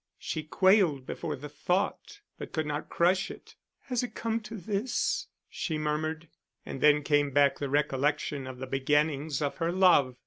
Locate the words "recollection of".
7.69-8.57